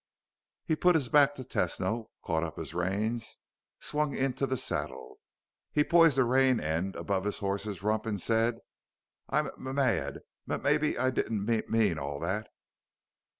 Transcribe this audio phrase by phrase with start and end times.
[0.65, 3.37] He put his back to Tesno, caught up his reins,
[3.79, 5.19] and swung into the saddle.
[5.73, 8.61] He poised a rein end above his horse's rump and said,
[9.29, 10.21] "I'm m mad.
[10.49, 12.49] M maybe I didn't m mean all that."